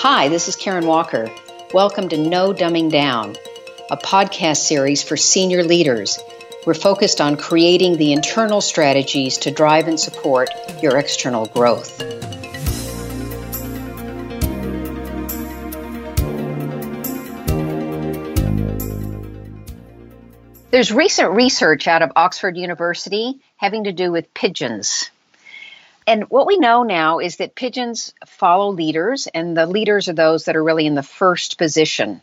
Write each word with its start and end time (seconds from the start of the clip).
Hi, 0.00 0.28
this 0.28 0.46
is 0.46 0.56
Karen 0.56 0.86
Walker. 0.86 1.30
Welcome 1.72 2.10
to 2.10 2.18
No 2.18 2.52
Dumbing 2.52 2.90
Down, 2.90 3.34
a 3.90 3.96
podcast 3.96 4.58
series 4.58 5.02
for 5.02 5.16
senior 5.16 5.64
leaders. 5.64 6.18
We're 6.66 6.74
focused 6.74 7.22
on 7.22 7.38
creating 7.38 7.96
the 7.96 8.12
internal 8.12 8.60
strategies 8.60 9.38
to 9.38 9.50
drive 9.50 9.88
and 9.88 9.98
support 9.98 10.50
your 10.82 10.98
external 10.98 11.46
growth. 11.46 11.98
There's 20.70 20.92
recent 20.92 21.30
research 21.30 21.88
out 21.88 22.02
of 22.02 22.12
Oxford 22.16 22.58
University 22.58 23.40
having 23.56 23.84
to 23.84 23.92
do 23.92 24.12
with 24.12 24.34
pigeons. 24.34 25.10
And 26.06 26.24
what 26.24 26.46
we 26.46 26.56
know 26.58 26.84
now 26.84 27.18
is 27.18 27.36
that 27.36 27.56
pigeons 27.56 28.14
follow 28.26 28.70
leaders, 28.70 29.26
and 29.26 29.56
the 29.56 29.66
leaders 29.66 30.08
are 30.08 30.12
those 30.12 30.44
that 30.44 30.54
are 30.54 30.62
really 30.62 30.86
in 30.86 30.94
the 30.94 31.02
first 31.02 31.58
position. 31.58 32.22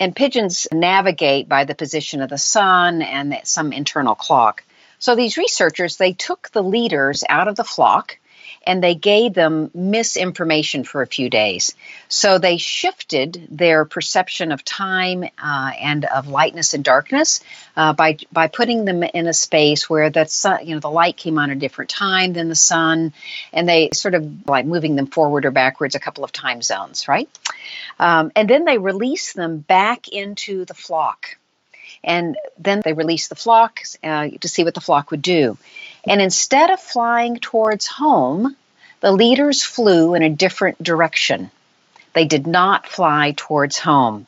And 0.00 0.16
pigeons 0.16 0.66
navigate 0.72 1.48
by 1.48 1.64
the 1.64 1.74
position 1.74 2.22
of 2.22 2.30
the 2.30 2.38
sun 2.38 3.02
and 3.02 3.38
some 3.44 3.72
internal 3.72 4.14
clock. 4.14 4.64
So 4.98 5.14
these 5.14 5.36
researchers, 5.36 5.96
they 5.96 6.12
took 6.12 6.50
the 6.50 6.62
leaders 6.62 7.22
out 7.28 7.48
of 7.48 7.56
the 7.56 7.64
flock 7.64 8.18
and 8.66 8.82
they 8.82 8.94
gave 8.94 9.34
them 9.34 9.70
misinformation 9.74 10.84
for 10.84 11.02
a 11.02 11.06
few 11.06 11.28
days. 11.28 11.74
So 12.08 12.38
they 12.38 12.56
shifted 12.56 13.48
their 13.50 13.84
perception 13.84 14.52
of 14.52 14.64
time 14.64 15.24
uh, 15.42 15.72
and 15.80 16.04
of 16.04 16.28
lightness 16.28 16.74
and 16.74 16.84
darkness 16.84 17.40
uh, 17.76 17.92
by 17.92 18.18
by 18.30 18.48
putting 18.48 18.84
them 18.84 19.02
in 19.02 19.26
a 19.26 19.32
space 19.32 19.88
where 19.88 20.10
the 20.10 20.26
sun, 20.26 20.66
you 20.66 20.74
know, 20.74 20.80
the 20.80 20.90
light 20.90 21.16
came 21.16 21.38
on 21.38 21.50
a 21.50 21.54
different 21.54 21.90
time 21.90 22.32
than 22.32 22.48
the 22.48 22.54
sun, 22.54 23.12
and 23.52 23.68
they 23.68 23.90
sort 23.92 24.14
of 24.14 24.48
like 24.48 24.66
moving 24.66 24.96
them 24.96 25.06
forward 25.06 25.44
or 25.44 25.50
backwards 25.50 25.94
a 25.94 26.00
couple 26.00 26.24
of 26.24 26.32
time 26.32 26.62
zones, 26.62 27.08
right? 27.08 27.28
Um, 27.98 28.32
and 28.36 28.48
then 28.48 28.64
they 28.64 28.78
release 28.78 29.32
them 29.32 29.58
back 29.58 30.08
into 30.08 30.64
the 30.64 30.74
flock. 30.74 31.36
And 32.04 32.36
then 32.58 32.82
they 32.84 32.94
released 32.94 33.28
the 33.28 33.36
flock 33.36 33.80
uh, 34.02 34.28
to 34.40 34.48
see 34.48 34.64
what 34.64 34.74
the 34.74 34.80
flock 34.80 35.10
would 35.12 35.22
do. 35.22 35.56
And 36.06 36.20
instead 36.20 36.70
of 36.70 36.80
flying 36.80 37.36
towards 37.36 37.86
home, 37.86 38.56
the 39.02 39.12
leaders 39.12 39.62
flew 39.62 40.14
in 40.14 40.22
a 40.22 40.30
different 40.30 40.82
direction. 40.82 41.50
They 42.14 42.24
did 42.24 42.46
not 42.46 42.86
fly 42.86 43.34
towards 43.36 43.76
home. 43.76 44.26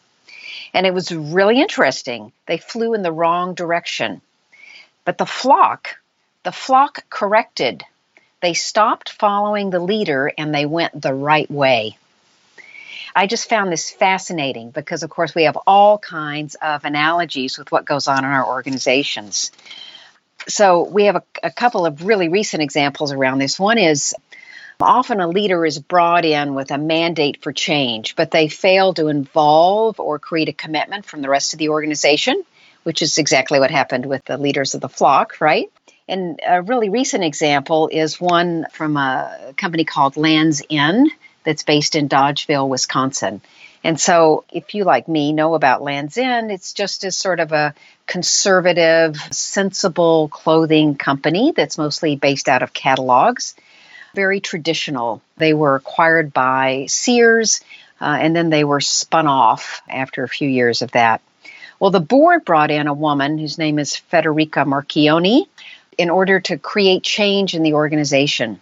And 0.74 0.84
it 0.84 0.92
was 0.92 1.12
really 1.12 1.60
interesting. 1.60 2.32
They 2.46 2.58
flew 2.58 2.92
in 2.94 3.02
the 3.02 3.12
wrong 3.12 3.54
direction. 3.54 4.20
But 5.04 5.16
the 5.16 5.26
flock, 5.26 5.96
the 6.42 6.52
flock 6.52 7.08
corrected. 7.08 7.84
They 8.42 8.52
stopped 8.52 9.10
following 9.10 9.70
the 9.70 9.78
leader 9.78 10.32
and 10.36 10.52
they 10.52 10.66
went 10.66 11.00
the 11.00 11.14
right 11.14 11.50
way. 11.50 11.96
I 13.14 13.28
just 13.28 13.48
found 13.48 13.70
this 13.70 13.92
fascinating 13.92 14.70
because, 14.70 15.04
of 15.04 15.10
course, 15.10 15.36
we 15.36 15.44
have 15.44 15.56
all 15.68 15.98
kinds 15.98 16.56
of 16.56 16.84
analogies 16.84 17.58
with 17.58 17.70
what 17.70 17.84
goes 17.84 18.08
on 18.08 18.24
in 18.24 18.30
our 18.30 18.44
organizations 18.44 19.52
so 20.48 20.82
we 20.82 21.04
have 21.04 21.16
a, 21.16 21.22
a 21.42 21.50
couple 21.50 21.86
of 21.86 22.04
really 22.04 22.28
recent 22.28 22.62
examples 22.62 23.12
around 23.12 23.38
this. 23.38 23.58
One 23.58 23.78
is 23.78 24.14
Often 24.80 25.20
a 25.20 25.28
leader 25.28 25.64
is 25.64 25.78
brought 25.78 26.24
in 26.24 26.54
with 26.54 26.70
a 26.70 26.78
mandate 26.78 27.42
for 27.42 27.52
change, 27.52 28.16
but 28.16 28.30
they 28.30 28.48
fail 28.48 28.92
to 28.94 29.08
involve 29.08 30.00
or 30.00 30.18
create 30.18 30.48
a 30.48 30.52
commitment 30.52 31.06
from 31.06 31.22
the 31.22 31.28
rest 31.28 31.52
of 31.52 31.58
the 31.58 31.68
organization, 31.68 32.42
which 32.82 33.00
is 33.00 33.18
exactly 33.18 33.60
what 33.60 33.70
happened 33.70 34.06
with 34.06 34.24
the 34.24 34.36
leaders 34.36 34.74
of 34.74 34.80
the 34.80 34.88
flock, 34.88 35.40
right? 35.40 35.70
And 36.08 36.40
a 36.46 36.60
really 36.60 36.90
recent 36.90 37.24
example 37.24 37.88
is 37.90 38.20
one 38.20 38.66
from 38.72 38.96
a 38.96 39.54
company 39.56 39.84
called 39.84 40.16
Land's 40.16 40.62
End 40.68 41.10
that's 41.44 41.62
based 41.62 41.94
in 41.94 42.08
Dodgeville, 42.08 42.68
Wisconsin. 42.68 43.40
And 43.82 44.00
so, 44.00 44.44
if 44.50 44.74
you, 44.74 44.84
like 44.84 45.08
me, 45.08 45.32
know 45.32 45.54
about 45.54 45.82
Land's 45.82 46.16
End, 46.16 46.50
it's 46.50 46.72
just 46.72 47.04
as 47.04 47.16
sort 47.16 47.38
of 47.38 47.52
a 47.52 47.74
conservative, 48.06 49.16
sensible 49.30 50.28
clothing 50.28 50.96
company 50.96 51.52
that's 51.54 51.76
mostly 51.76 52.16
based 52.16 52.48
out 52.48 52.62
of 52.62 52.72
catalogs. 52.72 53.54
Very 54.14 54.40
traditional. 54.40 55.22
They 55.36 55.54
were 55.54 55.74
acquired 55.74 56.32
by 56.32 56.86
Sears 56.88 57.60
uh, 58.00 58.18
and 58.20 58.34
then 58.34 58.50
they 58.50 58.64
were 58.64 58.80
spun 58.80 59.26
off 59.26 59.82
after 59.88 60.24
a 60.24 60.28
few 60.28 60.48
years 60.48 60.82
of 60.82 60.92
that. 60.92 61.22
Well, 61.80 61.90
the 61.90 62.00
board 62.00 62.44
brought 62.44 62.70
in 62.70 62.86
a 62.86 62.94
woman 62.94 63.38
whose 63.38 63.58
name 63.58 63.78
is 63.78 64.00
Federica 64.10 64.64
Marchioni 64.64 65.46
in 65.96 66.10
order 66.10 66.40
to 66.40 66.58
create 66.58 67.02
change 67.02 67.54
in 67.54 67.62
the 67.62 67.74
organization. 67.74 68.60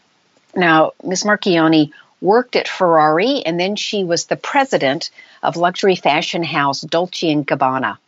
Now, 0.55 0.93
Ms. 1.03 1.25
Marchioni 1.25 1.93
worked 2.21 2.57
at 2.57 2.69
Ferrari, 2.69 3.43
and 3.45 3.59
then 3.59 3.75
she 3.75 4.05
was 4.05 4.27
the 4.27 4.37
president 4.37 5.11
of 5.43 5.57
luxury 5.57 5.97
fashion 5.97 6.45
house 6.45 6.83
Dolce 6.83 7.35
& 7.35 7.45
Gabbana. 7.45 7.99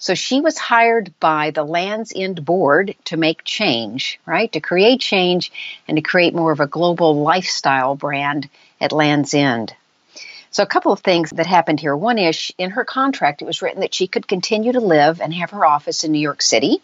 So 0.00 0.14
she 0.14 0.40
was 0.40 0.58
hired 0.58 1.14
by 1.20 1.52
the 1.52 1.62
Land's 1.62 2.12
End 2.16 2.44
board 2.44 2.96
to 3.04 3.16
make 3.16 3.44
change, 3.44 4.18
right? 4.26 4.50
To 4.52 4.60
create 4.60 5.00
change 5.00 5.52
and 5.86 5.96
to 5.96 6.02
create 6.02 6.34
more 6.34 6.50
of 6.50 6.58
a 6.58 6.66
global 6.66 7.22
lifestyle 7.22 7.94
brand 7.94 8.48
at 8.80 8.90
Land's 8.90 9.34
End. 9.34 9.72
So, 10.50 10.64
a 10.64 10.66
couple 10.66 10.90
of 10.90 10.98
things 10.98 11.30
that 11.30 11.46
happened 11.46 11.78
here. 11.78 11.96
One 11.96 12.18
is 12.18 12.50
in 12.58 12.70
her 12.70 12.84
contract, 12.84 13.40
it 13.40 13.44
was 13.44 13.62
written 13.62 13.82
that 13.82 13.94
she 13.94 14.08
could 14.08 14.26
continue 14.26 14.72
to 14.72 14.80
live 14.80 15.20
and 15.20 15.32
have 15.34 15.50
her 15.50 15.64
office 15.64 16.02
in 16.02 16.10
New 16.10 16.18
York 16.18 16.42
City. 16.42 16.82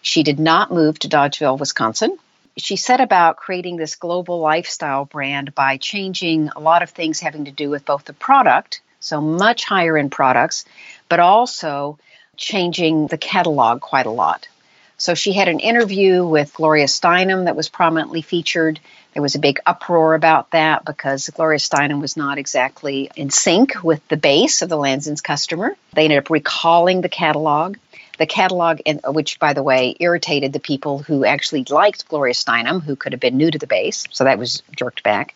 She 0.00 0.22
did 0.22 0.38
not 0.38 0.70
move 0.70 1.00
to 1.00 1.08
Dodgeville, 1.08 1.58
Wisconsin 1.58 2.16
she 2.56 2.76
set 2.76 3.00
about 3.00 3.36
creating 3.36 3.76
this 3.76 3.96
global 3.96 4.40
lifestyle 4.40 5.04
brand 5.04 5.54
by 5.54 5.76
changing 5.76 6.48
a 6.48 6.60
lot 6.60 6.82
of 6.82 6.90
things 6.90 7.20
having 7.20 7.46
to 7.46 7.50
do 7.50 7.70
with 7.70 7.84
both 7.84 8.04
the 8.04 8.12
product, 8.12 8.80
so 8.98 9.20
much 9.20 9.64
higher 9.64 9.96
end 9.96 10.12
products, 10.12 10.64
but 11.08 11.20
also 11.20 11.98
changing 12.40 13.06
the 13.06 13.18
catalog 13.18 13.80
quite 13.80 14.06
a 14.06 14.10
lot. 14.10 14.48
So 14.96 15.14
she 15.14 15.32
had 15.32 15.48
an 15.48 15.60
interview 15.60 16.26
with 16.26 16.52
Gloria 16.52 16.86
Steinem 16.86 17.44
that 17.44 17.56
was 17.56 17.68
prominently 17.68 18.22
featured. 18.22 18.80
There 19.14 19.22
was 19.22 19.34
a 19.34 19.38
big 19.38 19.60
uproar 19.64 20.14
about 20.14 20.50
that 20.50 20.84
because 20.84 21.28
Gloria 21.28 21.58
Steinem 21.58 22.00
was 22.00 22.16
not 22.16 22.38
exactly 22.38 23.10
in 23.16 23.30
sync 23.30 23.82
with 23.82 24.06
the 24.08 24.16
base 24.16 24.62
of 24.62 24.68
the 24.68 24.76
Land's 24.76 25.06
End's 25.06 25.20
customer. 25.20 25.76
They 25.94 26.04
ended 26.04 26.18
up 26.18 26.30
recalling 26.30 27.00
the 27.00 27.08
catalog 27.08 27.76
the 28.20 28.26
catalog, 28.26 28.80
in, 28.84 29.00
uh, 29.02 29.10
which, 29.10 29.38
by 29.38 29.54
the 29.54 29.62
way, 29.62 29.96
irritated 29.98 30.52
the 30.52 30.60
people 30.60 30.98
who 30.98 31.24
actually 31.24 31.64
liked 31.70 32.06
Gloria 32.06 32.34
Steinem, 32.34 32.82
who 32.82 32.94
could 32.94 33.12
have 33.12 33.20
been 33.20 33.38
new 33.38 33.50
to 33.50 33.58
the 33.58 33.66
base, 33.66 34.04
so 34.10 34.24
that 34.24 34.38
was 34.38 34.62
jerked 34.76 35.02
back. 35.02 35.34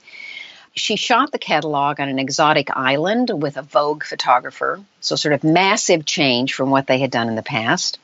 She 0.75 0.97
shot 0.97 1.31
the 1.31 1.39
catalog 1.39 2.01
on 2.01 2.09
an 2.09 2.19
exotic 2.19 2.69
island 2.77 3.31
with 3.31 3.57
a 3.57 3.63
Vogue 3.63 4.05
photographer, 4.05 4.81
so 5.01 5.15
sort 5.15 5.35
of 5.35 5.45
massive 5.45 6.05
change 6.05 6.55
from 6.55 6.71
what 6.71 6.87
they 6.87 6.99
had 6.99 7.11
done 7.11 7.29
in 7.29 7.37
the 7.37 7.43
past. 7.43 7.99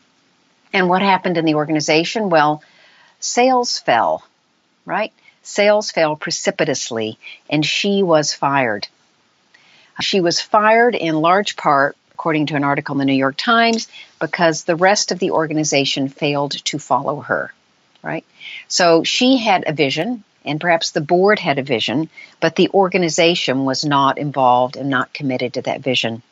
And 0.72 0.88
what 0.88 1.02
happened 1.02 1.36
in 1.36 1.44
the 1.44 1.56
organization? 1.56 2.30
Well, 2.30 2.62
sales 3.18 3.78
fell, 3.78 4.24
right? 4.84 5.12
Sales 5.42 5.90
fell 5.90 6.14
precipitously, 6.14 7.18
and 7.48 7.66
she 7.66 8.04
was 8.04 8.34
fired. 8.34 8.86
She 10.00 10.20
was 10.20 10.40
fired 10.40 10.94
in 10.94 11.20
large 11.20 11.56
part 11.56 11.96
according 12.12 12.44
to 12.46 12.54
an 12.54 12.64
article 12.64 12.94
in 12.94 12.98
the 12.98 13.06
New 13.06 13.14
York 13.14 13.36
Times, 13.38 13.88
because 14.20 14.64
the 14.64 14.76
rest 14.76 15.10
of 15.10 15.18
the 15.18 15.30
organization 15.30 16.10
failed 16.10 16.52
to 16.66 16.78
follow 16.78 17.20
her, 17.20 17.50
right? 18.02 18.26
So 18.68 19.04
she 19.04 19.38
had 19.38 19.64
a 19.66 19.72
vision, 19.72 20.22
and 20.44 20.60
perhaps 20.60 20.90
the 20.90 21.00
board 21.00 21.38
had 21.38 21.58
a 21.58 21.62
vision, 21.62 22.08
but 22.40 22.56
the 22.56 22.70
organization 22.70 23.64
was 23.64 23.84
not 23.84 24.18
involved 24.18 24.76
and 24.76 24.90
not 24.90 25.12
committed 25.12 25.54
to 25.54 25.62
that 25.62 25.80
vision. 25.80 26.22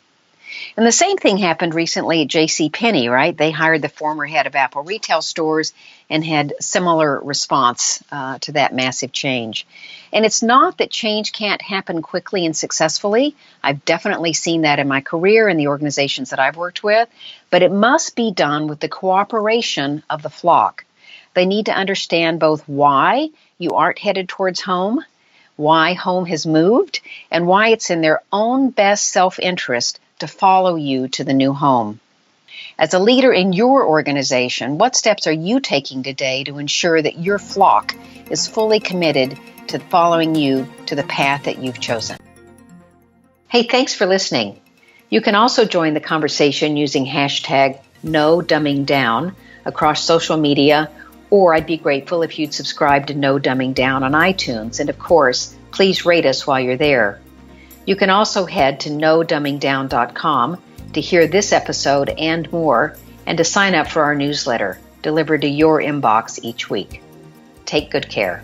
And 0.77 0.87
the 0.87 0.93
same 0.93 1.17
thing 1.17 1.37
happened 1.37 1.75
recently 1.75 2.23
at 2.23 2.29
J.C. 2.29 2.71
Penney, 2.71 3.09
right? 3.09 3.37
They 3.37 3.51
hired 3.51 3.83
the 3.83 3.89
former 3.89 4.25
head 4.25 4.47
of 4.47 4.55
Apple 4.55 4.83
retail 4.83 5.23
stores 5.23 5.73
and 6.09 6.25
had 6.25 6.55
similar 6.61 7.21
response 7.21 8.03
uh, 8.11 8.39
to 8.41 8.53
that 8.53 8.75
massive 8.75 9.13
change. 9.13 9.67
And 10.13 10.25
it's 10.25 10.43
not 10.43 10.79
that 10.79 10.91
change 10.91 11.33
can't 11.33 11.61
happen 11.61 12.01
quickly 12.01 12.47
and 12.47 12.57
successfully. 12.57 13.37
I've 13.63 13.85
definitely 13.85 14.33
seen 14.33 14.63
that 14.63 14.79
in 14.79 14.89
my 14.89 15.01
career 15.01 15.49
in 15.49 15.59
the 15.59 15.69
organizations 15.69 16.31
that 16.31 16.39
I've 16.39 16.57
worked 16.57 16.83
with, 16.83 17.09
but 17.51 17.63
it 17.63 17.73
must 17.73 18.17
be 18.17 18.33
done 18.33 18.69
with 18.69 18.81
the 18.81 18.89
cooperation 18.89 20.03
of 20.09 20.23
the 20.23 20.31
flock. 20.31 20.85
They 21.35 21.47
need 21.47 21.67
to 21.67 21.77
understand 21.77 22.41
both 22.41 22.69
why 22.69 23.31
you 23.59 23.73
aren't 23.73 23.99
headed 23.99 24.29
towards 24.29 24.61
home, 24.61 25.05
why 25.57 25.93
home 25.93 26.27
has 26.27 26.47
moved, 26.47 27.01
and 27.31 27.47
why 27.47 27.69
it's 27.69 27.91
in 27.91 28.01
their 28.01 28.23
own 28.33 28.71
best 28.71 29.09
self 29.09 29.39
interest 29.39 30.01
to 30.21 30.27
follow 30.27 30.77
you 30.77 31.09
to 31.09 31.25
the 31.25 31.35
new 31.35 31.53
home. 31.53 32.01
As 32.79 32.95
a 32.95 32.99
leader 32.99 33.33
in 33.33 33.53
your 33.53 33.87
organization, 33.87 34.79
what 34.79 34.97
steps 34.97 35.27
are 35.27 35.33
you 35.33 35.61
taking 35.61 36.03
today 36.03 36.45
to 36.45 36.59
ensure 36.59 37.01
that 37.01 37.19
your 37.19 37.39
flock 37.39 37.95
is 38.31 38.47
fully 38.47 38.81
committed 38.81 39.39
to 39.69 39.79
following 39.79 40.35
you 40.35 40.69
to 40.87 40.95
the 40.95 41.03
path 41.03 41.45
that 41.45 41.59
you've 41.59 41.81
chosen? 41.81 42.17
Hey, 43.49 43.65
thanks 43.65 43.95
for 43.95 44.07
listening. 44.07 44.61
You 45.11 45.21
can 45.21 45.35
also 45.35 45.65
join 45.65 45.95
the 45.95 46.01
conversation 46.01 46.77
using 46.77 47.07
hashtag 47.07 47.81
no 48.03 48.41
dumbing 48.41 48.87
down 48.87 49.35
across 49.65 50.05
social 50.05 50.37
media, 50.37 50.91
or 51.31 51.55
I'd 51.55 51.67
be 51.67 51.77
grateful 51.77 52.23
if 52.23 52.39
you'd 52.39 52.55
subscribe 52.55 53.07
to 53.09 53.15
No 53.15 53.39
Dumbing 53.39 53.75
Down 53.75 54.03
on 54.03 54.13
iTunes. 54.13 54.81
And 54.81 54.91
of 54.91 54.99
course, 54.99 55.55
please 55.71 56.07
rate 56.07 56.27
us 56.27 56.47
while 56.47 56.61
you're 56.61 56.77
there. 56.77 57.21
You 57.87 57.97
can 57.97 58.11
also 58.11 58.45
head 58.47 58.81
to 58.81 58.91
nodumbingdown.com 58.91 60.63
to 60.93 61.01
hear 61.01 61.27
this 61.27 61.53
episode 61.53 62.11
and 62.11 62.51
more, 62.53 62.97
and 63.27 63.39
to 63.39 63.45
sign 63.45 63.75
up 63.75 63.89
for 63.89 64.03
our 64.03 64.15
newsletter 64.15 64.79
delivered 65.03 65.43
to 65.43 65.49
your 65.49 65.81
inbox 65.81 66.39
each 66.43 66.69
week. 66.69 67.03
Take 67.65 67.91
good 67.91 68.09
care. 68.09 68.43